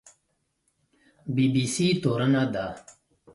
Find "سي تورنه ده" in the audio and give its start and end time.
1.73-2.65